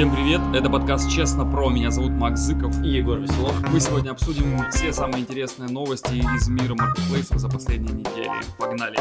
[0.00, 2.74] Всем привет, это подкаст «Честно про», меня зовут Макс Зыков.
[2.82, 3.54] И Егор Веселов.
[3.70, 8.30] Мы сегодня обсудим все самые интересные новости из мира маркетплейсов за последние недели.
[8.56, 8.96] Погнали!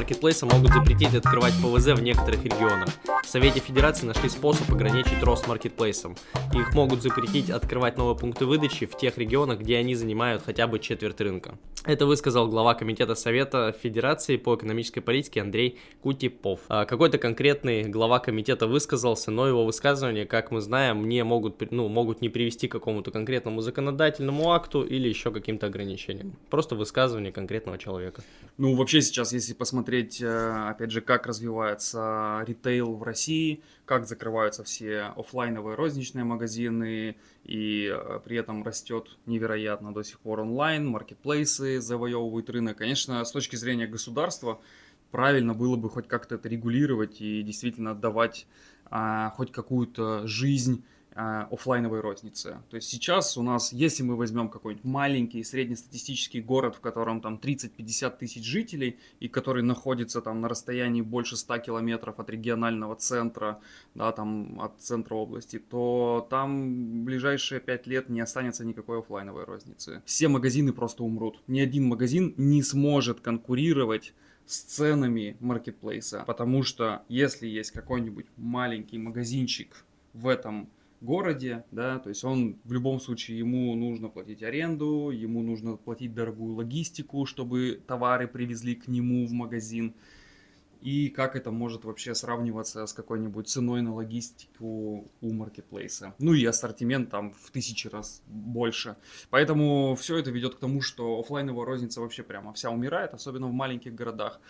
[0.00, 2.88] Маркетплейсы могут запретить открывать ПВЗ в некоторых регионах.
[3.22, 6.16] В Совете Федерации нашли способ ограничить рост маркетплейсам.
[6.54, 10.78] Их могут запретить открывать новые пункты выдачи в тех регионах, где они занимают хотя бы
[10.78, 11.58] четверть рынка.
[11.84, 16.60] Это высказал глава Комитета Совета Федерации по экономической политике Андрей Кутипов.
[16.68, 21.88] А какой-то конкретный глава комитета высказался, но его высказывания, как мы знаем, не могут, ну,
[21.88, 26.36] могут не привести к какому-то конкретному законодательному акту или еще каким-то ограничениям.
[26.50, 28.22] Просто высказывание конкретного человека.
[28.58, 34.64] Ну, вообще сейчас, если посмотреть, э, опять же, как развивается ритейл в России, как закрываются
[34.64, 41.80] все офлайновые розничные магазины, и э, при этом растет невероятно до сих пор онлайн, маркетплейсы
[41.80, 42.78] завоевывают рынок.
[42.78, 44.60] Конечно, с точки зрения государства,
[45.10, 48.46] правильно было бы хоть как-то это регулировать и действительно отдавать
[48.90, 52.58] а, хоть какую-то жизнь офлайновой розницы.
[52.70, 57.40] То есть сейчас у нас, если мы возьмем какой-нибудь маленький среднестатистический город, в котором там
[57.42, 63.60] 30-50 тысяч жителей, и который находится там на расстоянии больше 100 километров от регионального центра,
[63.94, 69.44] да, там от центра области, то там в ближайшие 5 лет не останется никакой офлайновой
[69.44, 70.02] розницы.
[70.04, 71.42] Все магазины просто умрут.
[71.48, 74.14] Ни один магазин не сможет конкурировать
[74.46, 80.68] с ценами маркетплейса, потому что если есть какой-нибудь маленький магазинчик в этом
[81.00, 86.14] городе, да, то есть он в любом случае ему нужно платить аренду, ему нужно платить
[86.14, 89.94] дорогую логистику, чтобы товары привезли к нему в магазин,
[90.80, 96.14] и как это может вообще сравниваться с какой-нибудь ценой на логистику у маркетплейса.
[96.18, 98.96] Ну и ассортимент там в тысячи раз больше.
[99.30, 103.52] Поэтому все это ведет к тому, что офлайновая розница вообще прямо вся умирает, особенно в
[103.52, 104.40] маленьких городах.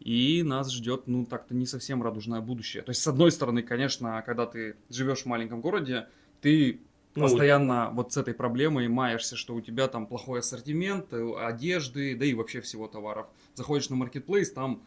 [0.00, 2.82] И нас ждет, ну, так-то не совсем радужное будущее.
[2.82, 6.08] То есть, с одной стороны, конечно, когда ты живешь в маленьком городе,
[6.40, 6.80] ты
[7.14, 12.16] ну, постоянно вот с этой проблемой маешься, что у тебя там плохой ассортимент, э, одежды,
[12.16, 13.26] да и вообще всего товаров.
[13.54, 14.82] Заходишь на маркетплейс, там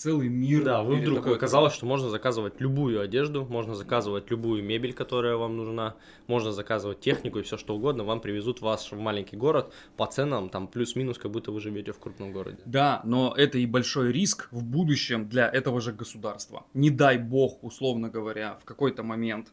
[0.00, 0.64] целый мир.
[0.64, 1.36] Да, вы вдруг тобой.
[1.36, 5.94] оказалось, что можно заказывать любую одежду, можно заказывать любую мебель, которая вам нужна,
[6.26, 10.48] можно заказывать технику и все что угодно, вам привезут вас в маленький город по ценам,
[10.48, 12.58] там плюс-минус, как будто вы живете в крупном городе.
[12.64, 16.64] Да, но это и большой риск в будущем для этого же государства.
[16.72, 19.52] Не дай бог, условно говоря, в какой-то момент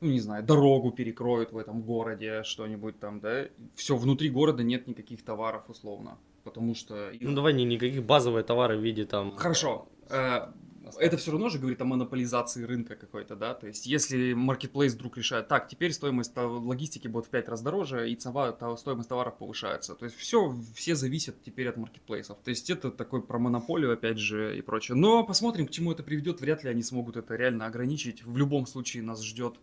[0.00, 4.86] ну, не знаю, дорогу перекроют в этом городе, что-нибудь там, да, все, внутри города нет
[4.86, 7.12] никаких товаров, условно потому что...
[7.20, 9.36] Ну давай не никаких базовые товары в виде там...
[9.36, 9.88] Хорошо.
[10.10, 10.48] Э,
[10.98, 15.16] это все равно же говорит о монополизации рынка какой-то, да, то есть если маркетплейс вдруг
[15.16, 19.94] решает, так, теперь стоимость логистики будет в 5 раз дороже, и цена, стоимость товаров повышается,
[19.94, 24.18] то есть все, все зависят теперь от маркетплейсов, то есть это такой про монополию, опять
[24.18, 27.66] же, и прочее, но посмотрим, к чему это приведет, вряд ли они смогут это реально
[27.66, 29.56] ограничить, в любом случае нас ждет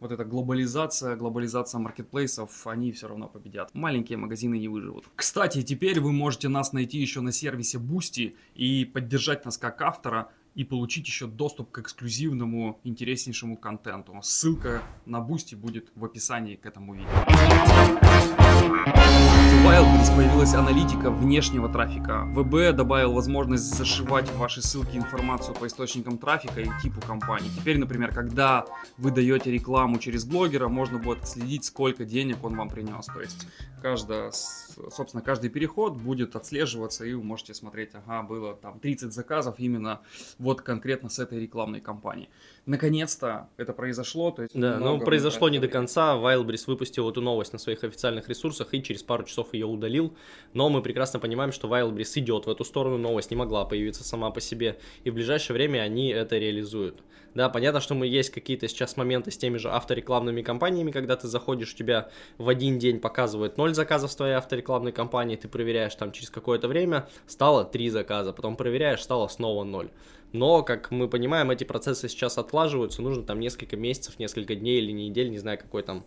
[0.00, 3.70] вот эта глобализация, глобализация маркетплейсов, они все равно победят.
[3.74, 5.06] Маленькие магазины не выживут.
[5.16, 10.30] Кстати, теперь вы можете нас найти еще на сервисе Boosty и поддержать нас как автора
[10.54, 14.18] и получить еще доступ к эксклюзивному, интереснейшему контенту.
[14.22, 18.37] Ссылка на Boosty будет в описании к этому видео.
[18.78, 22.24] Wildberries появилась аналитика внешнего трафика.
[22.26, 27.50] ВБ добавил возможность зашивать в ваши ссылки информацию по источникам трафика и типу компании.
[27.50, 28.64] Теперь, например, когда
[28.96, 33.06] вы даете рекламу через блогера, можно будет следить, сколько денег он вам принес.
[33.06, 33.46] То есть,
[33.82, 39.56] каждая, собственно, каждый переход будет отслеживаться, и вы можете смотреть, ага, было там 30 заказов
[39.58, 40.00] именно
[40.38, 42.30] вот конкретно с этой рекламной кампании.
[42.68, 44.30] Наконец-то это произошло.
[44.30, 46.16] То есть да, но произошло не до конца.
[46.16, 50.14] Wildberries выпустил эту новость на своих официальных ресурсах и через пару часов ее удалил.
[50.52, 52.98] Но мы прекрасно понимаем, что Wildberries идет в эту сторону.
[52.98, 54.78] Новость не могла появиться сама по себе.
[55.04, 57.02] И в ближайшее время они это реализуют.
[57.34, 61.28] Да, понятно, что мы есть какие-то сейчас моменты с теми же авторекламными компаниями, когда ты
[61.28, 65.94] заходишь, у тебя в один день показывает 0 заказов с твоей авторекламной компании, ты проверяешь
[65.94, 69.90] там через какое-то время, стало 3 заказа, потом проверяешь, стало снова 0.
[70.32, 74.92] Но, как мы понимаем, эти процессы сейчас отлаживаются, нужно там несколько месяцев, несколько дней или
[74.92, 76.04] недель, не знаю, какой там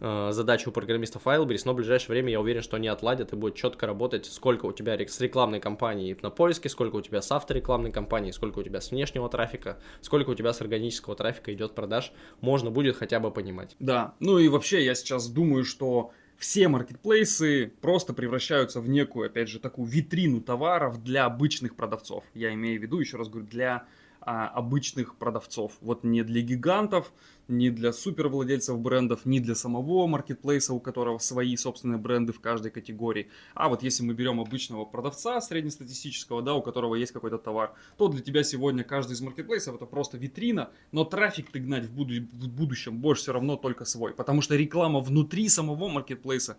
[0.00, 3.36] э, задача у программистов Wildberries, но в ближайшее время я уверен, что они отладят и
[3.36, 7.30] будет четко работать, сколько у тебя с рекламной кампании на поиске, сколько у тебя с
[7.30, 11.74] авторекламной кампании, сколько у тебя с внешнего трафика, сколько у тебя с органического трафика идет
[11.74, 13.76] продаж, можно будет хотя бы понимать.
[13.78, 19.48] Да, ну и вообще я сейчас думаю, что все маркетплейсы просто превращаются в некую, опять
[19.48, 22.24] же, такую витрину товаров для обычных продавцов.
[22.34, 23.86] Я имею в виду, еще раз говорю, для
[24.20, 25.72] а, обычных продавцов.
[25.80, 27.12] Вот не для гигантов,
[27.48, 32.70] не для супервладельцев брендов, не для самого маркетплейса, у которого свои собственные бренды в каждой
[32.70, 33.28] категории.
[33.54, 38.08] А вот если мы берем обычного продавца среднестатистического, да, у которого есть какой-то товар, то
[38.08, 42.22] для тебя сегодня каждый из маркетплейсов это просто витрина, но трафик ты гнать в, буду-
[42.32, 46.56] в будущем будешь все равно только свой, потому что реклама внутри самого маркетплейса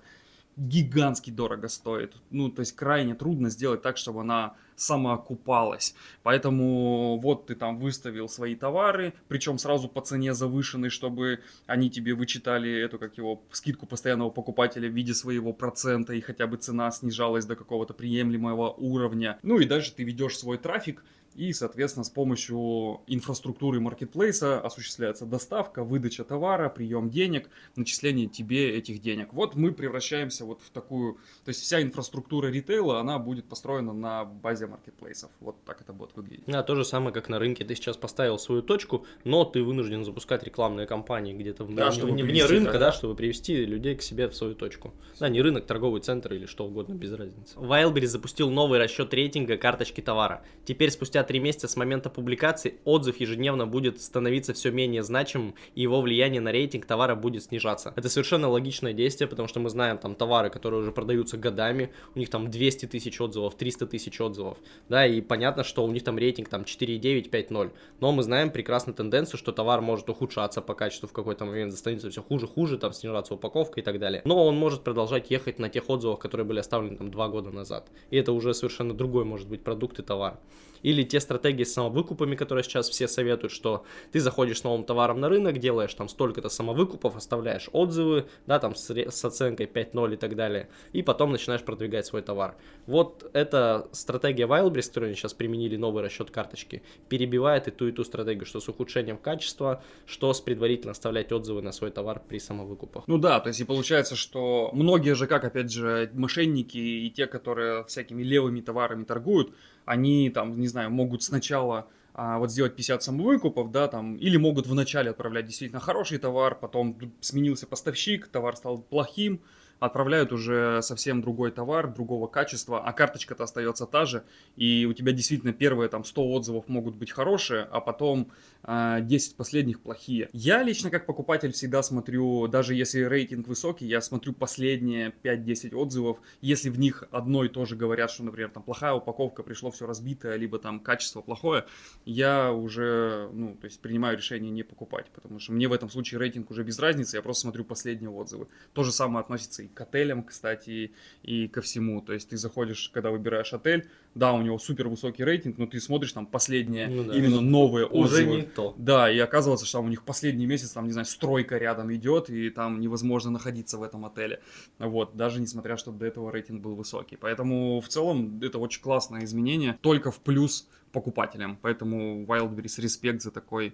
[0.58, 2.16] гигантски дорого стоит.
[2.30, 5.96] Ну, то есть крайне трудно сделать так, чтобы она самоокупалась.
[6.24, 12.14] Поэтому вот ты там выставил свои товары, причем сразу по цене завышенной, чтобы они тебе
[12.14, 16.92] вычитали эту, как его, скидку постоянного покупателя в виде своего процента, и хотя бы цена
[16.92, 19.40] снижалась до какого-то приемлемого уровня.
[19.44, 21.04] Ну и дальше ты ведешь свой трафик,
[21.36, 29.02] и, соответственно, с помощью инфраструктуры маркетплейса осуществляется доставка, выдача товара, прием денег, начисление тебе этих
[29.02, 29.34] денег.
[29.34, 34.24] Вот мы превращаемся вот в такую, то есть вся инфраструктура ритейла, она будет построена на
[34.24, 35.30] базе маркетплейсов.
[35.42, 36.46] Вот так это будет выглядеть.
[36.48, 37.66] Да, то же самое, как на рынке.
[37.66, 41.92] Ты сейчас поставил свою точку, но ты вынужден запускать рекламные кампании где-то в, Да, вне,
[41.92, 42.80] чтобы вне привести, рынка, да.
[42.80, 44.94] да, чтобы привести людей к себе в свою точку.
[45.20, 47.58] Да, не рынок, торговый центр или что угодно, без разницы.
[47.58, 50.44] Wildberries запустил новый расчет рейтинга карточки товара.
[50.64, 55.82] Теперь, спустя три месяца с момента публикации, отзыв ежедневно будет становиться все менее значимым, и
[55.82, 57.94] его влияние на рейтинг товара будет снижаться.
[57.98, 62.20] Это совершенно логичное действие, потому что мы знаем там товары, которые уже продаются годами, у
[62.20, 64.58] них там 200 тысяч отзывов, 300 тысяч отзывов,
[64.88, 68.94] да, и понятно, что у них там рейтинг там 4,9, 5,0, но мы знаем прекрасно
[68.94, 72.94] тенденцию, что товар может ухудшаться по качеству в какой-то момент, становится все хуже, хуже, там
[72.94, 76.60] снижаться упаковка и так далее, но он может продолжать ехать на тех отзывах, которые были
[76.60, 80.40] оставлены там 2 года назад, и это уже совершенно другой может быть продукт и товар.
[80.86, 85.20] Или те стратегии с самовыкупами, которые сейчас все советуют, что ты заходишь с новым товаром
[85.20, 90.18] на рынок, делаешь там столько-то самовыкупов, оставляешь отзывы, да, там с, с оценкой 5.0 и
[90.18, 92.56] так далее, и потом начинаешь продвигать свой товар.
[92.86, 97.92] Вот эта стратегия Wildberries, которую они сейчас применили, новый расчет карточки, перебивает и ту, и
[97.92, 102.38] ту стратегию, что с ухудшением качества, что с предварительно оставлять отзывы на свой товар при
[102.38, 103.08] самовыкупах.
[103.08, 107.26] Ну да, то есть и получается, что многие же, как опять же, мошенники и те,
[107.26, 109.52] которые всякими левыми товарами торгуют,
[109.86, 114.68] они там, не знаю, могут сначала а, вот сделать 50 самовыкупов, да, там, или могут
[114.68, 119.42] вначале отправлять действительно хороший товар, потом сменился поставщик, товар стал плохим,
[119.80, 124.24] отправляют уже совсем другой товар, другого качества, а карточка-то остается та же,
[124.56, 128.32] и у тебя действительно первые там 100 отзывов могут быть хорошие, а потом
[128.64, 130.30] э, 10 последних плохие.
[130.34, 136.20] Я лично как покупатель всегда смотрю, даже если рейтинг высокий, я смотрю последние 5-10 отзывов,
[136.42, 139.86] если в них одно и то же говорят, что, например, там плохая упаковка, пришло все
[139.86, 141.66] разбитое, либо там качество плохое,
[142.06, 146.20] я уже, ну, то есть принимаю решение не покупать, потому что мне в этом случае
[146.20, 148.48] рейтинг уже без разницы, я просто смотрю последние отзывы.
[148.74, 150.92] То же самое относится и к отелям, кстати,
[151.24, 152.02] и ко всему.
[152.02, 155.80] То есть ты заходишь, когда выбираешь отель, да, у него супер высокий рейтинг, но ты
[155.80, 157.16] смотришь там последние Ну да.
[157.18, 158.36] именно новые Уже отзывы.
[158.38, 158.74] не то.
[158.78, 162.30] Да, и оказывается, что там у них последний месяц, там, не знаю, стройка рядом идет,
[162.30, 164.40] и там невозможно находиться в этом отеле.
[164.80, 167.18] Вот, даже несмотря, что до этого рейтинг был высокий.
[167.18, 171.58] Поэтому в целом это очень классное изменение, только в плюс покупателям.
[171.62, 173.74] Поэтому Wildberries респект за такой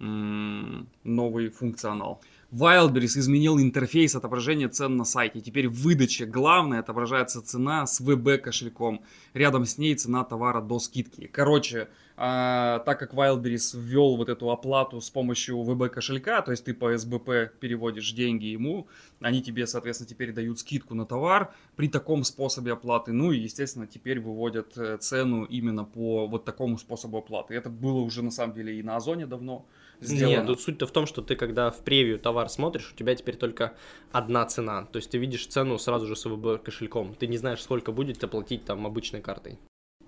[0.00, 2.20] м, новый функционал.
[2.52, 5.40] Wildberries изменил интерфейс отображения цен на сайте.
[5.40, 9.02] Теперь в выдаче главное отображается цена с VB кошельком.
[9.34, 11.26] Рядом с ней цена товара до скидки.
[11.26, 16.64] Короче, а, так как Wildberries ввел вот эту оплату с помощью VB кошелька, то есть
[16.64, 18.86] ты по СБП переводишь деньги ему,
[19.20, 23.12] они тебе, соответственно, теперь дают скидку на товар при таком способе оплаты.
[23.12, 27.54] Ну и, естественно, теперь выводят э, цену именно по вот такому способу оплаты.
[27.54, 29.66] Это было уже на самом деле и на Озоне давно
[30.00, 30.36] сделано.
[30.36, 33.36] Нет, тут суть-то в том, что ты когда в превью товар смотришь, у тебя теперь
[33.36, 33.74] только
[34.12, 34.84] одна цена.
[34.86, 37.14] То есть ты видишь цену сразу же с ВБ кошельком.
[37.14, 39.58] Ты не знаешь, сколько будет оплатить там обычной картой.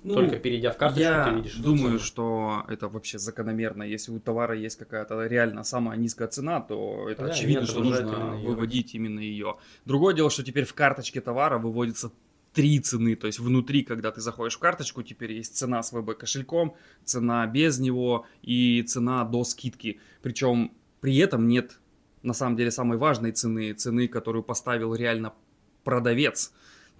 [0.04, 1.56] Ну, только перейдя в карточку, я ты видишь.
[1.56, 1.98] думаю, цену.
[1.98, 3.82] что это вообще закономерно.
[3.82, 7.98] Если у товара есть какая-то реально самая низкая цена, то это Да, очевидно, что нужно
[8.06, 9.56] именно выводить именно ее.
[9.84, 12.12] Другое дело, что теперь в карточке товара выводится
[12.58, 16.18] три цены, то есть внутри, когда ты заходишь в карточку, теперь есть цена с ВБ
[16.18, 16.74] кошельком,
[17.04, 20.00] цена без него и цена до скидки.
[20.22, 21.78] Причем при этом нет
[22.24, 25.34] на самом деле самой важной цены, цены, которую поставил реально
[25.84, 26.52] продавец.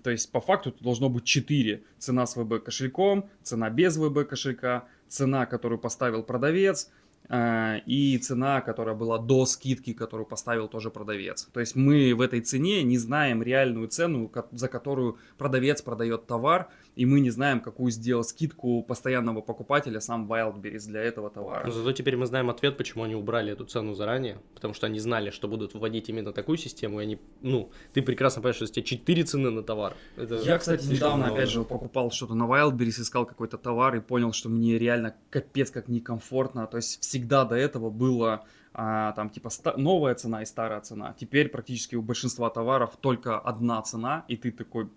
[0.05, 1.83] То есть по факту тут должно быть 4.
[1.99, 6.89] Цена с ВБ кошельком, цена без ВБ кошелька, цена, которую поставил продавец,
[7.31, 11.49] и цена, которая была до скидки, которую поставил тоже продавец.
[11.53, 16.69] То есть мы в этой цене не знаем реальную цену, за которую продавец продает товар,
[16.99, 21.65] и мы не знаем, какую сделал скидку постоянного покупателя сам Wildberries для этого товара.
[21.65, 24.99] Но зато теперь мы знаем ответ, почему они убрали эту цену заранее, потому что они
[24.99, 28.69] знали, что будут вводить именно такую систему, и они, ну, ты прекрасно понимаешь, что у
[28.69, 29.95] тебя 4 цены на товар.
[30.17, 31.35] Это Я, кстати, недавно, много.
[31.35, 35.71] опять же, покупал что-то на Wildberries, искал какой-то товар и понял, что мне реально капец
[35.71, 40.81] как некомфортно, то есть всегда до этого было а, там типа новая цена и старая
[40.81, 41.15] цена.
[41.19, 44.89] Теперь практически у большинства товаров только одна цена, и ты такой,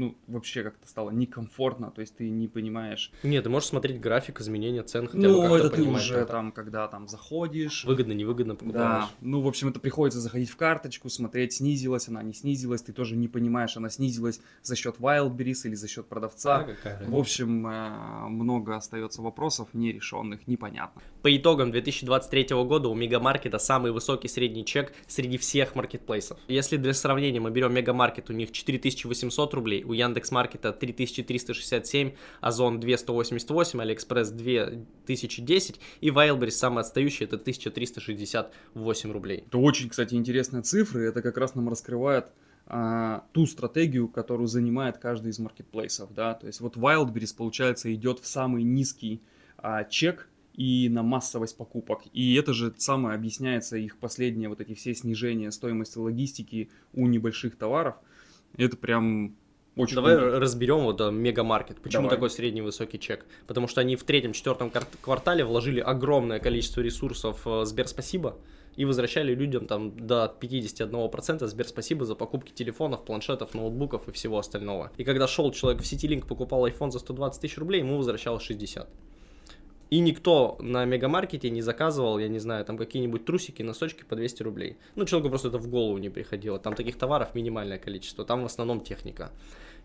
[0.00, 3.12] ну, вообще как-то стало некомфортно, то есть ты не понимаешь.
[3.22, 6.32] Нет, ты можешь смотреть график изменения цен, хотя ну, бы это ты уже это.
[6.32, 7.84] там, когда там заходишь.
[7.84, 9.04] Выгодно, невыгодно покупаешь.
[9.04, 12.94] Да, ну, в общем, это приходится заходить в карточку, смотреть, снизилась она, не снизилась, ты
[12.94, 16.66] тоже не понимаешь, она снизилась за счет Wildberries или за счет продавца.
[16.82, 21.02] А, в общем, э, много остается вопросов нерешенных, непонятно.
[21.20, 26.38] По итогам 2023 года у Мегамаркета самый высокий средний чек среди всех маркетплейсов.
[26.48, 33.80] Если для сравнения мы берем Мегамаркет, у них 4800 рублей, у Яндекс.Маркета 3367, Озон 2188,
[33.80, 39.44] Алиэкспресс 2010 и Wildberries самый отстающий это 1368 рублей.
[39.46, 42.26] Это очень, кстати, интересные цифры, это как раз нам раскрывает
[42.66, 48.20] а, ту стратегию, которую занимает каждый из маркетплейсов, да, то есть вот Wildberries, получается, идет
[48.20, 49.22] в самый низкий
[49.58, 52.02] а, чек и на массовость покупок.
[52.12, 57.56] И это же самое объясняется их последние вот эти все снижения стоимости логистики у небольших
[57.56, 57.96] товаров.
[58.56, 59.36] Это прям
[59.76, 60.40] очень Давай круто.
[60.40, 61.80] разберем вот uh, мегамаркет.
[61.80, 62.16] Почему Давай.
[62.16, 63.24] такой средний высокий чек?
[63.46, 68.36] Потому что они в третьем-четвертом квартале вложили огромное количество ресурсов uh, Сбер Спасибо
[68.76, 74.38] и возвращали людям там до 51% Сбер Спасибо за покупки телефонов, планшетов, ноутбуков и всего
[74.38, 74.90] остального.
[74.96, 78.88] И когда шел человек в Ситилинк, покупал iPhone за 120 тысяч рублей, ему возвращалось 60.
[79.90, 84.42] И никто на мегамаркете не заказывал, я не знаю, там какие-нибудь трусики, носочки по 200
[84.44, 84.76] рублей.
[84.94, 86.60] Ну, человеку просто это в голову не приходило.
[86.60, 89.32] Там таких товаров минимальное количество, там в основном техника.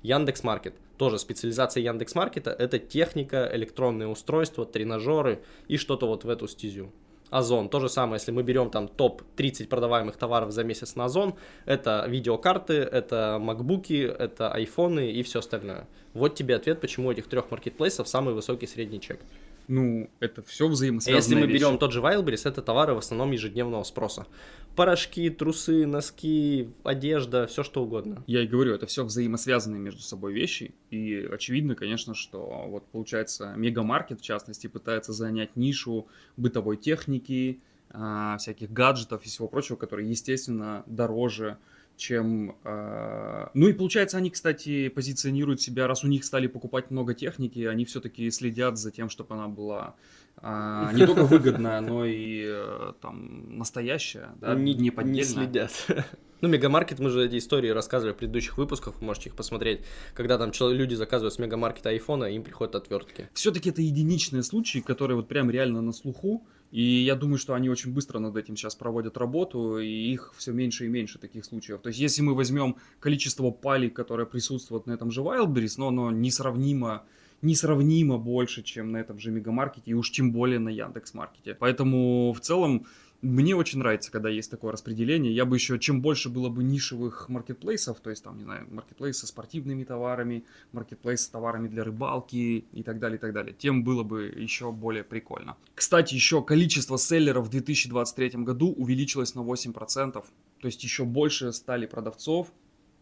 [0.04, 0.76] Яндекс Маркет.
[0.98, 6.92] Тоже специализация Яндекс Маркета– это техника, электронные устройства, тренажеры и что-то вот в эту стезю.
[7.32, 7.70] Озон.
[7.70, 11.34] То же самое, если мы берем там топ-30 продаваемых товаров за месяц на Озон,
[11.66, 15.88] это видеокарты, это макбуки, это айфоны и все остальное.
[16.14, 19.20] Вот тебе ответ, почему у этих трех маркетплейсов самый высокий средний чек.
[19.68, 21.64] Ну, это все взаимосвязанные Если мы вещи.
[21.64, 24.28] берем тот же Wildberries, это товары в основном ежедневного спроса.
[24.76, 28.24] Порошки, трусы, носки, одежда, все что угодно.
[28.28, 30.76] Я и говорю, это все взаимосвязанные между собой вещи.
[30.92, 38.38] И очевидно, конечно, что вот получается мегамаркет, в частности, пытается занять нишу бытовой техники, а,
[38.38, 41.58] всяких гаджетов и всего прочего, которые, естественно, дороже
[41.98, 42.56] чем...
[42.64, 47.60] Э, ну и получается, они, кстати, позиционируют себя, раз у них стали покупать много техники,
[47.66, 49.96] они все-таки следят за тем, чтобы она была
[50.42, 55.22] э, не только выгодная, но и э, там настоящая, да, не, не поддельная.
[55.22, 55.72] Не следят.
[56.42, 59.82] Ну, Мегамаркет, мы же эти истории рассказывали в предыдущих выпусках, вы можете их посмотреть,
[60.14, 63.30] когда там люди заказывают с Мегамаркета айфона, им приходят отвертки.
[63.34, 67.70] Все-таки это единичные случаи, которые вот прям реально на слуху, и я думаю, что они
[67.70, 71.80] очень быстро над этим сейчас проводят работу, и их все меньше и меньше таких случаев.
[71.80, 76.12] То есть, если мы возьмем количество палей, которые присутствуют на этом же Wildberries, но оно
[76.12, 77.06] несравнимо
[77.42, 81.56] несравнимо больше, чем на этом же Мегамаркете, и уж тем более на Яндекс.Маркете.
[81.56, 82.88] Поэтому в целом
[83.22, 85.34] мне очень нравится, когда есть такое распределение.
[85.34, 89.18] Я бы еще, чем больше было бы нишевых маркетплейсов, то есть там, не знаю, маркетплейс
[89.18, 93.84] со спортивными товарами, маркетплейс с товарами для рыбалки и так далее, и так далее, тем
[93.84, 95.58] было бы еще более прикольно.
[95.74, 100.26] Кстати, еще количество селлеров в 2023 году увеличилось на 8%, то
[100.62, 102.52] есть еще больше стали продавцов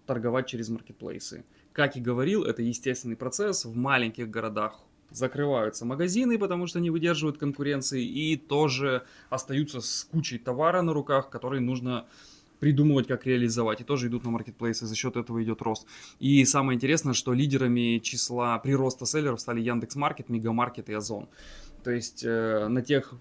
[0.06, 1.46] торговать через маркетплейсы.
[1.72, 4.80] Как и говорил, это естественный процесс в маленьких городах
[5.12, 11.30] закрываются магазины, потому что не выдерживают конкуренции, и тоже остаются с кучей товара на руках,
[11.30, 12.06] который нужно
[12.60, 15.86] придумывать, как реализовать, и тоже идут на маркетплейсы, за счет этого идет рост.
[16.20, 21.28] И самое интересное, что лидерами числа прироста селлеров стали Яндекс.Маркет, Мегамаркет и Озон.
[21.84, 23.14] То есть э, на тех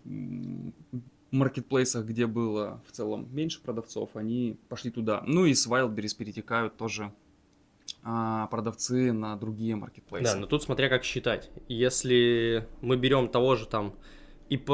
[1.33, 5.25] маркетплейсах, где было в целом меньше продавцов, они пошли туда.
[5.27, 7.13] Ну и с Wildberries перетекают тоже
[8.03, 10.35] а, продавцы на другие маркетплейсы.
[10.35, 11.51] Да, но тут смотря как считать.
[11.69, 13.95] Если мы берем того же там
[14.49, 14.71] ИП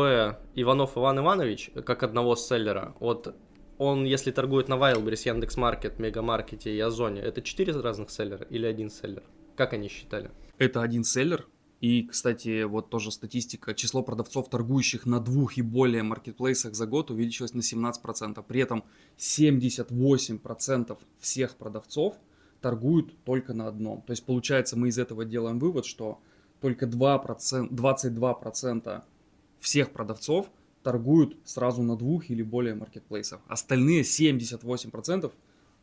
[0.55, 3.37] Иванов Иван Иванович, как одного селлера, вот
[3.77, 8.91] он, если торгует на Wildberries, Яндекс.Маркет, Мегамаркете и Озоне, это четыре разных селлера или один
[8.91, 9.23] селлер?
[9.57, 10.31] Как они считали?
[10.59, 11.47] Это один селлер,
[11.81, 17.11] и, кстати, вот тоже статистика, число продавцов, торгующих на двух и более маркетплейсах за год
[17.11, 18.43] увеличилось на 17%.
[18.43, 18.85] При этом
[19.17, 22.17] 78% всех продавцов
[22.61, 24.03] торгуют только на одном.
[24.03, 26.21] То есть, получается, мы из этого делаем вывод, что
[26.61, 29.03] только 2%, 22%
[29.61, 30.51] всех продавцов
[30.83, 33.41] торгуют сразу на двух или более маркетплейсах.
[33.47, 35.33] Остальные 78%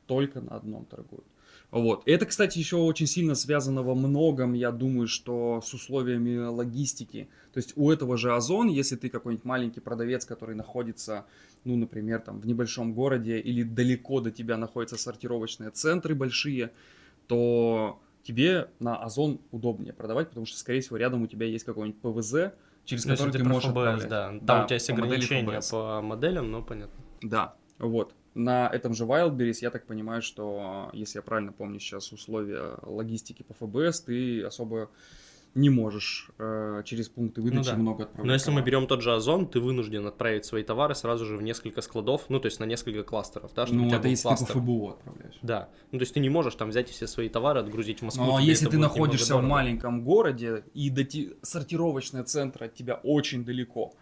[0.08, 1.26] только на одном торгуют.
[1.72, 2.04] Вот.
[2.06, 7.28] Это, кстати, еще очень сильно связано во многом, я думаю, что с условиями логистики.
[7.54, 11.26] То есть у этого же Озон, если ты какой-нибудь маленький продавец, который находится,
[11.64, 16.72] ну, например, там в небольшом городе или далеко до тебя находятся сортировочные центры большие,
[17.28, 22.00] то тебе на Озон удобнее продавать, потому что, скорее всего, рядом у тебя есть какой-нибудь
[22.02, 22.54] ПВЗ,
[22.86, 24.06] через ну, который ты можешь ФБС.
[24.06, 24.28] Да.
[24.28, 27.04] Там да, у тебя есть ограничения по моделям, но понятно.
[27.22, 28.14] Да, вот.
[28.36, 33.44] На этом же Wildberries, я так понимаю, что, если я правильно помню сейчас условия логистики
[33.44, 34.90] по ФБС, ты особо
[35.56, 37.76] не можешь э, через пункты выдачи ну, да.
[37.78, 38.28] много отправлять.
[38.28, 41.42] Но если мы берем тот же Озон, ты вынужден отправить свои товары сразу же в
[41.42, 44.24] несколько складов, ну, то есть на несколько кластеров, да, чтобы ну, у тебя это если
[44.24, 44.48] кластер.
[44.48, 45.36] ты по ФБУ отправляешь.
[45.42, 48.26] Да, ну, то есть ты не можешь там взять все свои товары, отгрузить в Москву.
[48.26, 51.06] Но если ты находишься в маленьком городе, и до
[51.42, 53.94] сортировочные центры от тебя очень далеко,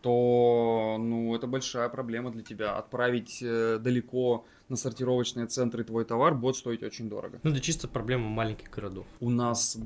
[0.00, 2.76] то ну, это большая проблема для тебя.
[2.76, 7.38] Отправить э, далеко на сортировочные центры твой товар будет стоить очень дорого.
[7.42, 9.06] Ну, это чисто проблема маленьких городов.
[9.20, 9.78] У нас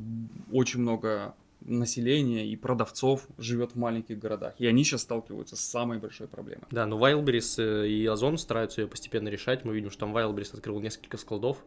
[0.50, 4.54] очень много населения и продавцов живет в маленьких городах.
[4.58, 6.64] И они сейчас сталкиваются с самой большой проблемой.
[6.70, 9.64] Да, но Wildberries э, и Озон стараются ее постепенно решать.
[9.64, 11.58] Мы видим, что там Wildberries открыл несколько складов,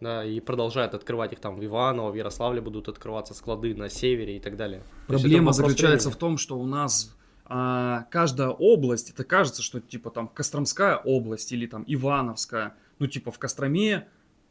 [0.00, 4.36] да, и продолжает открывать их там в Иваново, в Ярославле будут открываться склады на севере
[4.36, 4.82] и так далее.
[5.06, 6.16] Проблема заключается времени.
[6.16, 7.16] в том, что у нас
[7.48, 13.30] а, каждая область, это кажется, что типа там Костромская область или там Ивановская, ну типа
[13.30, 14.06] в Костроме,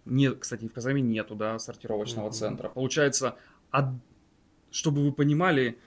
[0.06, 2.34] нет, кстати, в Костроме нету, да, сортировочного mm-hmm.
[2.34, 2.70] центра.
[2.70, 3.36] Получается,
[3.70, 3.86] от,
[4.72, 5.77] чтобы вы понимали,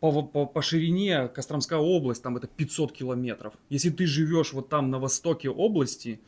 [0.00, 3.54] по, по, по ширине Костромская область, там это 500 километров.
[3.70, 6.20] Если ты живешь вот там на востоке области,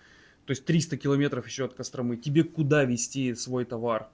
[0.46, 4.08] то есть 300 километров еще от Костромы, тебе куда везти свой товар?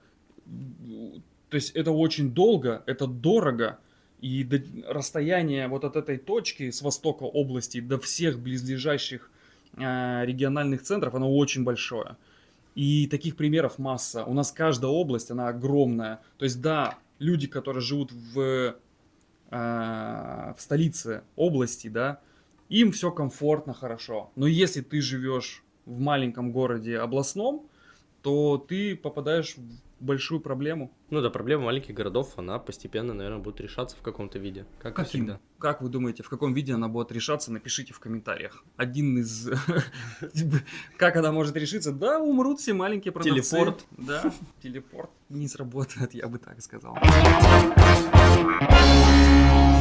[1.49, 3.79] То есть это очень долго, это дорого,
[4.23, 9.29] и до, расстояние вот от этой точки с востока области до всех близлежащих
[9.75, 12.15] э, региональных центров, оно очень большое.
[12.73, 14.23] И таких примеров масса.
[14.23, 16.21] У нас каждая область, она огромная.
[16.37, 18.73] То есть, да, люди, которые живут в, э,
[19.51, 22.21] в столице области, да,
[22.69, 24.31] им все комфортно, хорошо.
[24.37, 27.67] Но если ты живешь в маленьком городе областном,
[28.21, 30.91] то ты попадаешь в большую проблему.
[31.09, 34.65] Ну да, проблема маленьких городов, она постепенно, наверное, будет решаться в каком-то виде.
[34.79, 35.09] Как Каким?
[35.09, 35.39] всегда.
[35.59, 37.51] Как вы думаете, в каком виде она будет решаться?
[37.51, 38.63] Напишите в комментариях.
[38.75, 39.49] Один из...
[40.97, 41.91] Как она может решиться?
[41.91, 43.51] Да, умрут все маленькие продавцы.
[43.51, 43.85] Телепорт.
[43.97, 46.97] Да, телепорт не сработает, я бы так сказал.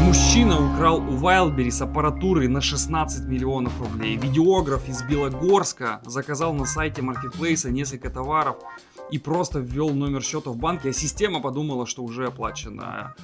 [0.03, 4.17] Мужчина украл у Wildberries аппаратуры на 16 миллионов рублей.
[4.17, 8.57] Видеограф из Белогорска заказал на сайте маркетплейса несколько товаров
[9.13, 13.15] и просто ввел номер счета в банке, а система подумала, что уже оплачено.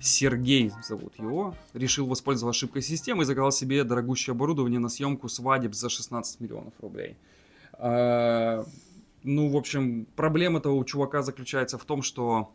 [0.00, 5.74] Сергей зовут его, решил воспользоваться ошибкой системы и заказал себе дорогущее оборудование на съемку свадеб
[5.74, 7.16] за 16 миллионов рублей.
[7.74, 8.66] А,
[9.22, 12.52] ну, в общем, проблема-то у чувака заключается в том, что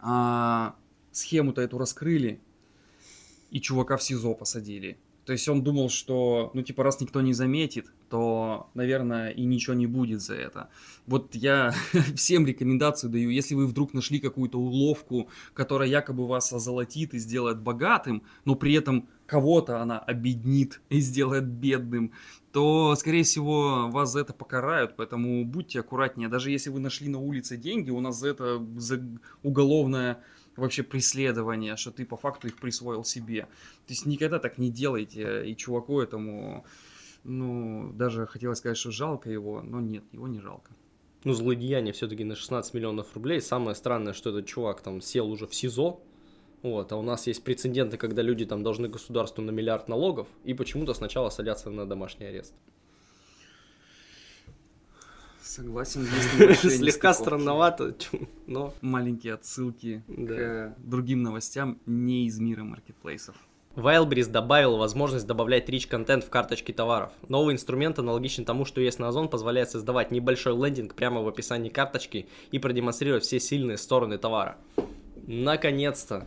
[0.00, 0.76] а,
[1.10, 2.40] схему-то эту раскрыли,
[3.50, 4.98] и чувака в СИЗО посадили.
[5.24, 9.74] То есть он думал, что, ну, типа, раз никто не заметит, то, наверное, и ничего
[9.74, 10.68] не будет за это.
[11.06, 11.74] Вот я
[12.14, 17.60] всем рекомендацию даю, если вы вдруг нашли какую-то уловку, которая якобы вас озолотит и сделает
[17.60, 22.12] богатым, но при этом кого-то она обеднит и сделает бедным,
[22.52, 26.28] то, скорее всего, вас за это покарают, поэтому будьте аккуратнее.
[26.28, 29.02] Даже если вы нашли на улице деньги, у нас за это за
[29.42, 30.22] уголовное
[30.56, 33.42] вообще преследование, что ты по факту их присвоил себе.
[33.86, 36.64] То есть никогда так не делайте, и чуваку этому,
[37.24, 40.72] ну, даже хотелось сказать, что жалко его, но нет, его не жалко.
[41.24, 43.40] Ну, злодеяние все-таки на 16 миллионов рублей.
[43.40, 46.02] Самое странное, что этот чувак там сел уже в СИЗО,
[46.62, 50.54] вот, а у нас есть прецеденты, когда люди там должны государству на миллиард налогов, и
[50.54, 52.54] почему-то сначала садятся на домашний арест.
[55.44, 56.06] Согласен,
[56.56, 57.94] Слегка странновато,
[58.46, 58.72] но...
[58.80, 63.36] Маленькие отсылки к другим новостям не из мира маркетплейсов.
[63.76, 67.10] Wildberries добавил возможность добавлять rich контент в карточки товаров.
[67.28, 71.68] Новый инструмент, аналогичный тому, что есть на Озон, позволяет создавать небольшой лендинг прямо в описании
[71.68, 74.56] карточки и продемонстрировать все сильные стороны товара.
[75.26, 76.26] Наконец-то!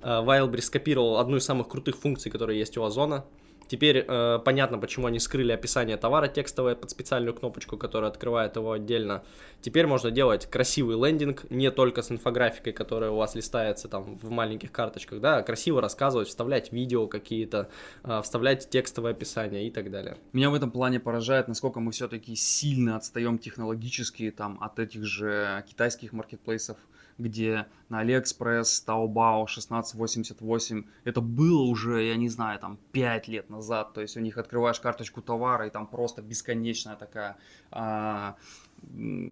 [0.00, 3.26] Э, Wildberries скопировал одну из самых крутых функций, которые есть у Озона–
[3.66, 8.72] Теперь э, понятно, почему они скрыли описание товара текстовое под специальную кнопочку, которая открывает его
[8.72, 9.22] отдельно.
[9.60, 14.30] Теперь можно делать красивый лендинг, не только с инфографикой, которая у вас листается там в
[14.30, 17.68] маленьких карточках, да, а красиво рассказывать, вставлять видео какие-то,
[18.02, 20.16] э, вставлять текстовое описание и так далее.
[20.32, 25.64] Меня в этом плане поражает, насколько мы все-таки сильно отстаем технологически там от этих же
[25.68, 26.76] китайских маркетплейсов,
[27.18, 33.92] где на AliExpress, Taobao 1688, это было уже, я не знаю, там 5 лет назад,
[33.92, 37.36] то есть у них открываешь карточку товара, и там просто бесконечная такая...
[37.70, 38.36] А,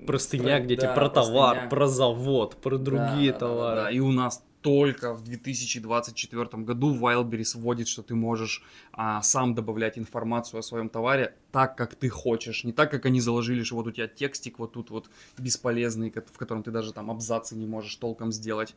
[0.06, 1.26] простыня, где да, тебе про простыня.
[1.26, 3.76] товар, про завод, про другие да, товары.
[3.76, 3.90] Да, да, да.
[3.90, 9.98] И у нас только в 2024 году Wildberries вводит, что ты можешь а, сам добавлять
[9.98, 12.64] информацию о своем товаре так, как ты хочешь.
[12.64, 16.38] Не так, как они заложили, что вот у тебя текстик вот тут вот бесполезный, в
[16.38, 18.74] котором ты даже там абзацы не можешь толком сделать,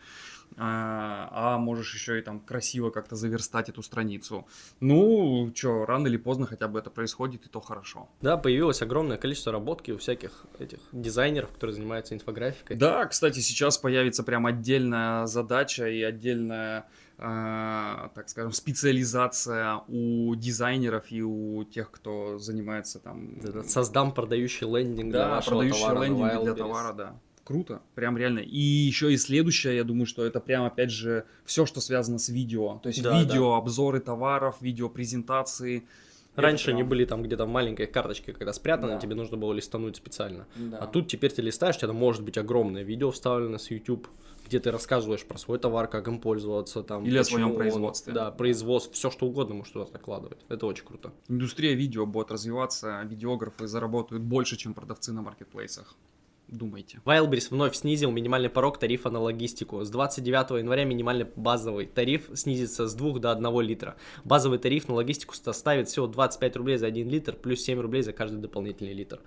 [0.57, 4.45] а, а можешь еще и там красиво как-то заверстать эту страницу.
[4.79, 8.09] Ну, что, рано или поздно хотя бы это происходит, и то хорошо.
[8.21, 12.75] Да, появилось огромное количество работки у всяких этих дизайнеров, которые занимаются инфографикой.
[12.75, 16.85] Да, кстати, сейчас появится прям отдельная задача и отдельная
[17.17, 23.39] э, так скажем, специализация у дизайнеров и у тех, кто занимается там...
[23.67, 26.03] Создам продающий лендинг да, для вашего продающий товара.
[26.05, 27.19] лендинг для товара, да.
[27.43, 28.39] Круто, прям реально.
[28.39, 32.27] И еще и следующее, я думаю, что это прям, опять же, все, что связано с
[32.29, 32.79] видео.
[32.79, 33.57] То есть да, видео, да.
[33.57, 35.87] обзоры товаров, видео презентации.
[36.35, 36.77] Раньше прям...
[36.77, 38.99] они были там где-то в маленькой карточке, когда спрятаны, да.
[38.99, 40.47] тебе нужно было листануть специально.
[40.55, 40.79] Да.
[40.79, 44.07] А тут теперь ты листаешь, тебя может быть огромное видео вставлено с YouTube
[44.45, 48.11] где ты рассказываешь про свой товар, как им пользоваться, там, или о своем производстве.
[48.11, 50.39] Он, да, производство, все что угодно можешь туда накладывать.
[50.49, 51.13] Это очень круто.
[51.27, 55.95] Индустрия видео будет развиваться, видеографы заработают больше, чем продавцы на маркетплейсах.
[56.47, 57.01] Думайте.
[57.05, 59.83] Wildberries вновь снизил минимальный порог тарифа на логистику.
[59.83, 63.95] С 29 января минимальный базовый тариф снизится с 2 до 1 литра.
[64.23, 68.13] Базовый тариф на логистику составит всего 25 рублей за 1 литр, плюс 7 рублей за
[68.13, 69.21] каждый дополнительный литр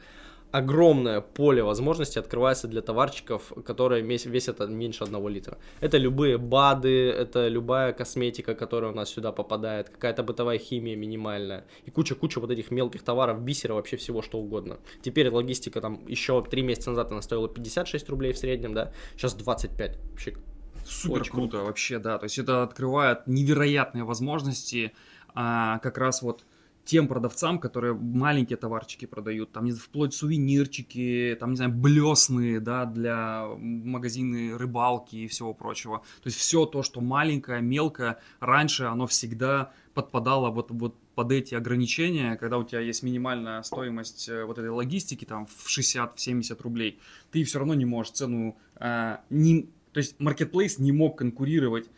[0.50, 5.58] огромное поле возможностей открывается для товарчиков, которые весят меньше одного литра.
[5.80, 11.64] Это любые БАДы, это любая косметика, которая у нас сюда попадает, какая-то бытовая химия минимальная
[11.84, 14.78] и куча-куча вот этих мелких товаров, бисера, вообще всего что угодно.
[15.02, 19.34] Теперь логистика там еще три месяца назад она стоила 56 рублей в среднем, да, сейчас
[19.34, 19.98] 25.
[20.10, 20.34] Вообще
[20.86, 22.16] Супер Очень круто, круто вообще, да.
[22.18, 24.92] То есть это открывает невероятные возможности
[25.34, 26.44] а, как раз вот
[26.88, 32.60] тем продавцам, которые маленькие товарчики продают, там, не знаю, вплоть сувенирчики, там, не знаю, блесны,
[32.60, 35.98] да, для магазины рыбалки и всего прочего.
[36.22, 41.54] То есть все то, что маленькое, мелкое, раньше оно всегда подпадало вот, вот под эти
[41.54, 47.00] ограничения, когда у тебя есть минимальная стоимость э, вот этой логистики, там, в 60-70 рублей,
[47.30, 51.90] ты все равно не можешь цену, э, не, то есть маркетплейс не мог конкурировать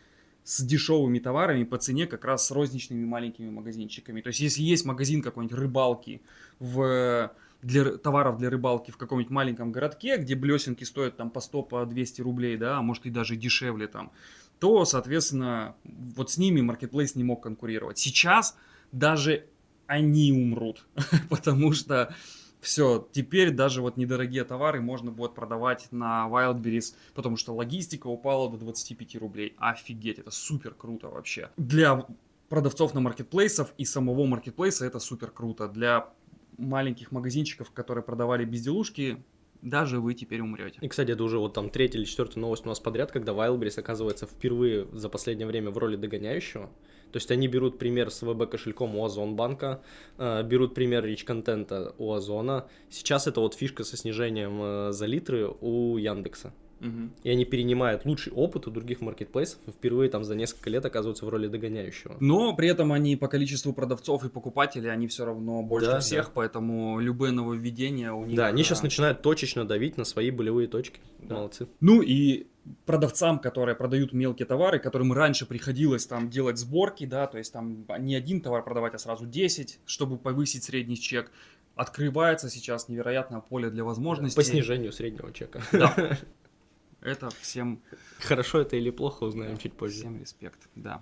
[0.43, 4.21] с дешевыми товарами по цене как раз с розничными маленькими магазинчиками.
[4.21, 6.21] То есть, если есть магазин какой-нибудь рыбалки
[6.59, 11.63] в для товаров для рыбалки в каком-нибудь маленьком городке, где блесенки стоят там по 100,
[11.63, 14.11] по 200 рублей, да, а может и даже дешевле там,
[14.59, 17.97] то, соответственно, вот с ними Marketplace не мог конкурировать.
[17.97, 18.57] Сейчас
[18.91, 19.45] даже
[19.87, 20.85] они умрут,
[21.29, 22.15] потому что
[22.61, 28.49] все, теперь даже вот недорогие товары можно будет продавать на Wildberries, потому что логистика упала
[28.49, 29.55] до 25 рублей.
[29.57, 31.49] Офигеть, это супер круто вообще.
[31.57, 32.05] Для
[32.49, 35.67] продавцов на маркетплейсов и самого маркетплейса это супер круто.
[35.67, 36.09] Для
[36.57, 39.23] маленьких магазинчиков, которые продавали безделушки,
[39.61, 40.77] даже вы теперь умрете.
[40.81, 43.79] И, кстати, это уже вот там третья или четвертая новость у нас подряд, когда Wildberries
[43.79, 46.69] оказывается впервые за последнее время в роли догоняющего.
[47.11, 49.81] То есть они берут пример с ВБ-кошельком у Озонбанка,
[50.17, 52.67] э, берут пример рич-контента у Озона.
[52.89, 56.53] Сейчас это вот фишка со снижением э, за литры у Яндекса.
[56.81, 57.09] Угу.
[57.23, 61.25] И они перенимают лучший опыт у других маркетплейсов и впервые там за несколько лет оказываются
[61.25, 62.17] в роли догоняющего.
[62.19, 66.25] Но при этом они по количеству продавцов и покупателей, они все равно больше да, всех,
[66.25, 66.31] да.
[66.33, 68.35] поэтому любые нововведения у них...
[68.35, 70.99] Да, они сейчас начинают точечно давить на свои болевые точки.
[71.19, 71.35] Да.
[71.35, 71.67] Молодцы.
[71.81, 72.47] Ну и
[72.85, 77.85] продавцам, которые продают мелкие товары, которым раньше приходилось там делать сборки, да, то есть там
[77.99, 81.31] не один товар продавать, а сразу 10, чтобы повысить средний чек,
[81.75, 84.35] открывается сейчас невероятное поле для возможностей.
[84.35, 85.61] По снижению среднего чека.
[85.71, 86.17] Да.
[87.01, 87.81] Это всем...
[88.19, 90.01] Хорошо это или плохо, узнаем чуть позже.
[90.01, 91.01] Всем респект, да.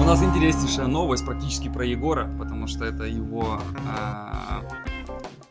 [0.00, 3.60] У нас интереснейшая новость практически про Егора, потому что это его...
[3.88, 4.62] А,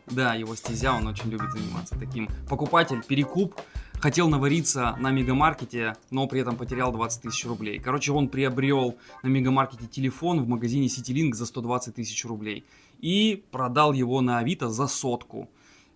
[0.07, 2.29] да, его стезя, он очень любит заниматься таким.
[2.47, 3.55] Покупатель, перекуп,
[3.99, 7.79] хотел навариться на мегамаркете, но при этом потерял 20 тысяч рублей.
[7.79, 12.65] Короче, он приобрел на мегамаркете телефон в магазине CityLink за 120 тысяч рублей
[12.99, 15.49] и продал его на Авито за сотку.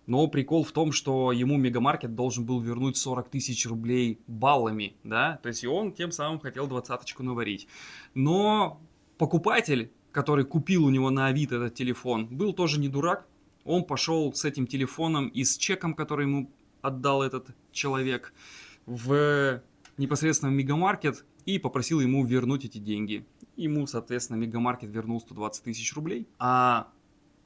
[0.06, 5.38] Но прикол в том, что ему мегамаркет должен был вернуть 40 тысяч рублей баллами, да,
[5.42, 7.68] то есть и он тем самым хотел двадцаточку наварить.
[8.14, 8.80] Но
[9.18, 13.28] покупатель, который купил у него на Авито этот телефон, был тоже не дурак,
[13.64, 16.50] он пошел с этим телефоном и с чеком, который ему
[16.82, 18.32] отдал этот человек,
[18.86, 19.62] в
[19.98, 23.24] непосредственно в мегамаркет и попросил ему вернуть эти деньги.
[23.56, 26.90] Ему, соответственно, мегамаркет вернул 120 тысяч рублей, а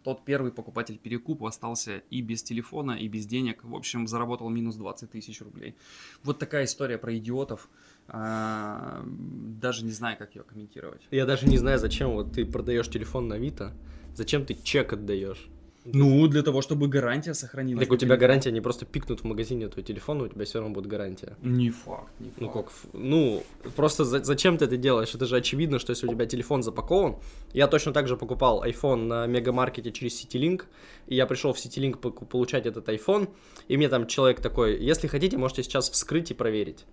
[0.05, 3.65] тот первый покупатель перекупа остался и без телефона, и без денег.
[3.65, 5.75] В общем, заработал минус 20 тысяч рублей.
[6.23, 7.69] Вот такая история про идиотов.
[8.09, 11.01] А, даже не знаю, как ее комментировать.
[11.11, 13.73] Я даже не знаю, зачем вот ты продаешь телефон на Авито,
[14.15, 15.49] зачем ты чек отдаешь.
[15.85, 17.85] Ну, для того, чтобы гарантия сохранилась.
[17.85, 20.75] Так у тебя гарантия не просто пикнут в магазине твой телефон, у тебя все равно
[20.75, 21.37] будет гарантия.
[21.43, 22.41] Не факт, не факт.
[22.41, 23.43] Ну как, ну,
[23.77, 25.15] просто за, зачем ты это делаешь?
[25.15, 27.17] Это же очевидно, что если у тебя телефон запакован,
[27.53, 30.63] я точно так же покупал iPhone на мегамаркете через CityLink,
[31.07, 33.29] и я пришел в CityLink получать этот iPhone,
[33.69, 36.87] и мне там человек такой, если хотите, можете сейчас вскрыть и проверить.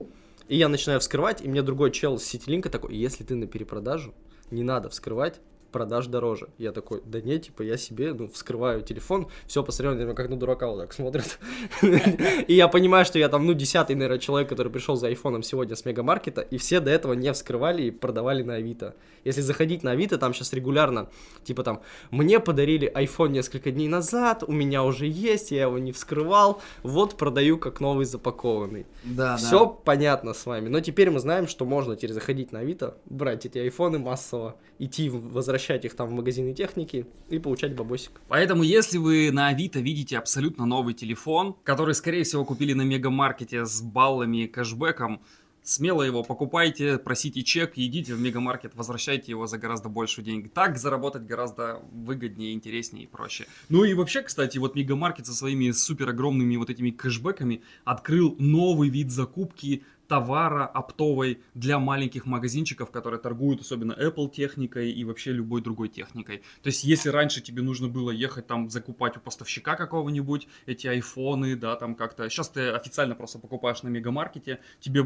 [0.50, 4.14] И я начинаю вскрывать, и мне другой чел с CityLink такой, если ты на перепродажу,
[4.50, 5.40] не надо вскрывать,
[5.72, 6.50] продаж дороже.
[6.58, 10.38] Я такой, да нет, типа, я себе, ну, вскрываю телефон, все посмотрел на как на
[10.38, 11.40] дурака вот так смотрят.
[12.48, 15.76] И я понимаю, что я там, ну, десятый, наверное, человек, который пришел за айфоном сегодня
[15.76, 18.96] с мегамаркета, и все до этого не вскрывали и продавали на Авито.
[19.24, 21.10] Если заходить на Авито, там сейчас регулярно,
[21.44, 25.92] типа там, мне подарили iPhone несколько дней назад, у меня уже есть, я его не
[25.92, 28.86] вскрывал, вот продаю как новый запакованный.
[29.04, 29.66] Да, Все да.
[29.66, 30.68] понятно с вами.
[30.70, 35.10] Но теперь мы знаем, что можно теперь заходить на Авито, брать эти айфоны массово, идти
[35.10, 38.12] возвращать возвращать их там в магазины техники и получать бабосик.
[38.28, 43.66] Поэтому, если вы на Авито видите абсолютно новый телефон, который, скорее всего, купили на мегамаркете
[43.66, 45.22] с баллами и кэшбэком,
[45.64, 50.52] смело его покупайте, просите чек, идите в мегамаркет, возвращайте его за гораздо больше денег.
[50.52, 53.46] Так заработать гораздо выгоднее, интереснее и проще.
[53.70, 58.90] Ну и вообще, кстати, вот мегамаркет со своими супер огромными вот этими кэшбэками открыл новый
[58.90, 65.62] вид закупки товара оптовой для маленьких магазинчиков, которые торгуют особенно Apple техникой и вообще любой
[65.62, 66.40] другой техникой.
[66.62, 71.56] То есть, если раньше тебе нужно было ехать там закупать у поставщика какого-нибудь эти айфоны,
[71.56, 72.30] да, там как-то...
[72.30, 75.06] Сейчас ты официально просто покупаешь на мегамаркете, тебе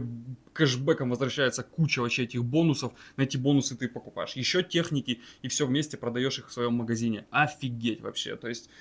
[0.54, 5.68] кэшбэком возвращается куча вообще этих бонусов, на эти бонусы ты покупаешь еще техники и все
[5.68, 7.28] вместе продаешь их в своем магазине.
[7.30, 8.72] Офигеть вообще, то есть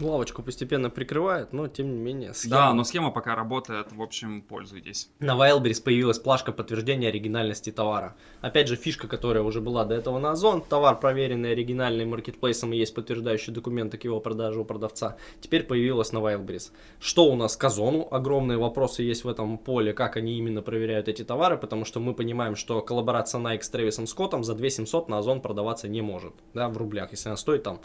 [0.00, 2.56] лавочку постепенно прикрывает, но тем не менее схема...
[2.56, 5.10] Да, но схема пока работает, в общем, пользуйтесь.
[5.20, 8.16] На Wildberries появилась плашка подтверждения оригинальности товара.
[8.40, 12.76] Опять же, фишка, которая уже была до этого на Озон, товар проверенный оригинальный маркетплейсом и
[12.76, 16.72] есть подтверждающий документы к его продаже у продавца, теперь появилась на Wildberries.
[17.00, 18.08] Что у нас к Озону?
[18.10, 22.14] Огромные вопросы есть в этом поле, как они именно проверяют эти товары, потому что мы
[22.14, 26.68] понимаем, что коллаборация Nike с Трэвисом Скоттом за 2700 на Озон продаваться не может, да,
[26.68, 27.80] в рублях, если она стоит там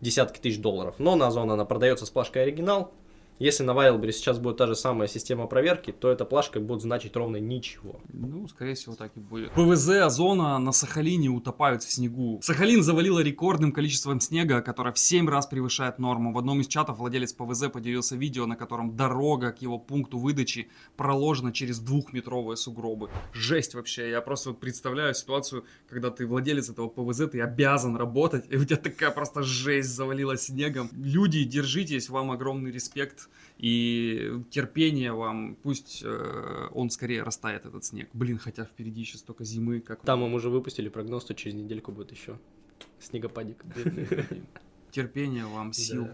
[0.00, 0.96] десятки тысяч долларов.
[0.98, 2.92] Но на Озон она продается с плашкой оригинал,
[3.38, 7.14] если на Wildberries сейчас будет та же самая система проверки, то эта плашка будет значить
[7.16, 8.00] ровно ничего.
[8.12, 9.52] Ну, скорее всего, так и будет.
[9.52, 12.40] ПВЗ Озона на Сахалине утопают в снегу.
[12.42, 16.32] Сахалин завалило рекордным количеством снега, которое в 7 раз превышает норму.
[16.32, 20.68] В одном из чатов владелец ПВЗ поделился видео, на котором дорога к его пункту выдачи
[20.96, 23.08] проложена через двухметровые сугробы.
[23.32, 24.10] Жесть вообще.
[24.10, 28.64] Я просто вот представляю ситуацию, когда ты владелец этого ПВЗ, ты обязан работать, и у
[28.64, 30.88] тебя такая просто жесть завалила снегом.
[30.92, 33.27] Люди, держитесь, вам огромный респект
[33.58, 38.08] и терпение вам, пусть э, он скорее растает, этот снег.
[38.12, 39.80] Блин, хотя впереди еще столько зимы.
[39.80, 40.02] Как...
[40.02, 42.38] Там мы уже выпустили прогноз, что через недельку будет еще
[43.00, 43.64] снегопадик.
[44.90, 46.08] Терпение вам, сил.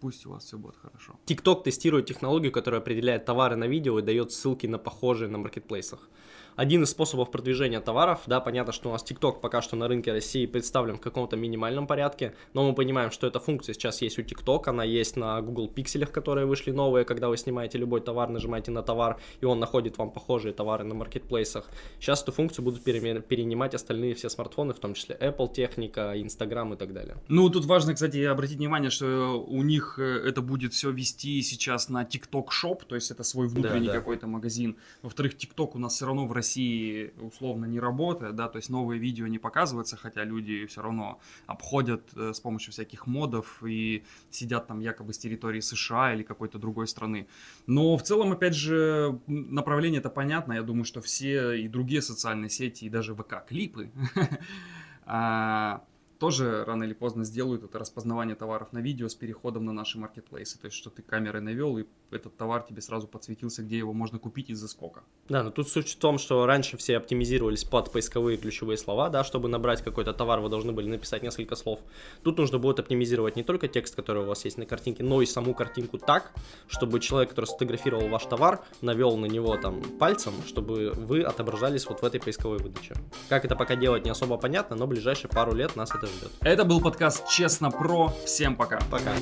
[0.00, 1.18] Пусть у вас все будет хорошо.
[1.26, 6.08] TikTok тестирует технологию, которая определяет товары на видео и дает ссылки на похожие на маркетплейсах
[6.56, 10.12] один из способов продвижения товаров, да, понятно, что у нас TikTok пока что на рынке
[10.12, 14.22] России представлен в каком-то минимальном порядке, но мы понимаем, что эта функция сейчас есть у
[14.22, 18.70] TikTok, она есть на Google Pixel, которые вышли новые, когда вы снимаете любой товар, нажимаете
[18.70, 21.66] на товар, и он находит вам похожие товары на маркетплейсах.
[21.98, 26.76] Сейчас эту функцию будут перенимать остальные все смартфоны, в том числе Apple техника, Instagram и
[26.76, 27.16] так далее.
[27.28, 31.88] Ну, тут важно, кстати, обратить внимание, что у них э, это будет все вести сейчас
[31.88, 33.98] на TikTok Shop, то есть это свой внутренний да, да.
[33.98, 34.76] какой-то магазин.
[35.02, 38.68] Во-вторых, TikTok у нас все равно в России России условно не работает, да, то есть
[38.68, 44.04] новые видео не показываются, хотя люди все равно обходят э, с помощью всяких модов и
[44.30, 47.26] сидят там якобы с территории США или какой-то другой страны.
[47.66, 52.50] Но в целом, опять же, направление это понятно, я думаю, что все и другие социальные
[52.50, 53.90] сети, и даже ВК-клипы
[55.06, 55.82] а,
[56.18, 60.58] тоже рано или поздно сделают это распознавание товаров на видео с переходом на наши маркетплейсы.
[60.58, 64.18] То есть, что ты камерой навел, и этот товар тебе сразу подсветился, где его можно
[64.18, 65.02] купить и за сколько.
[65.28, 69.24] Да, но тут суть в том, что раньше все оптимизировались под поисковые ключевые слова, да,
[69.24, 71.80] чтобы набрать какой-то товар, вы должны были написать несколько слов.
[72.22, 75.26] Тут нужно будет оптимизировать не только текст, который у вас есть на картинке, но и
[75.26, 76.32] саму картинку так,
[76.68, 82.02] чтобы человек, который сфотографировал ваш товар, навел на него там пальцем, чтобы вы отображались вот
[82.02, 82.94] в этой поисковой выдаче.
[83.28, 86.30] Как это пока делать не особо понятно, но ближайшие пару лет нас это ждет.
[86.40, 88.12] Это был подкаст Честно Про.
[88.24, 88.78] Всем пока.
[88.90, 89.14] Пока.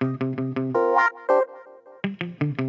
[0.00, 0.22] Thank
[2.60, 2.65] you.